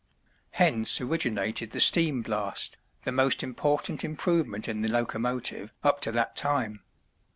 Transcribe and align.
Hence 0.53 0.99
originated 0.99 1.69
the 1.69 1.79
steam 1.79 2.23
blast, 2.23 2.75
the 3.03 3.11
most 3.11 3.43
important 3.43 4.03
improvement 4.03 4.67
in 4.67 4.81
the 4.81 4.89
locomotive 4.89 5.71
up 5.83 5.99
to 6.01 6.11
that 6.13 6.35
time. 6.35 6.81